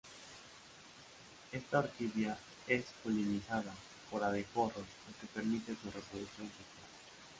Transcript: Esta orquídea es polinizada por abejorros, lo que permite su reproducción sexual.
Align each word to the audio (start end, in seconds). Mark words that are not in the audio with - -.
Esta 1.51 1.77
orquídea 1.77 2.35
es 2.67 2.85
polinizada 3.03 3.71
por 4.09 4.23
abejorros, 4.23 4.77
lo 4.79 5.19
que 5.21 5.27
permite 5.31 5.73
su 5.75 5.91
reproducción 5.91 6.47
sexual. 6.47 6.89